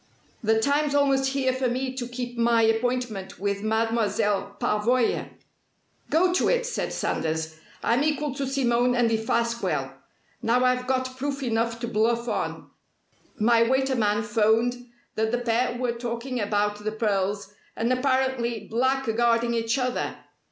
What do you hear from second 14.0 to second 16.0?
'phoned that the pair were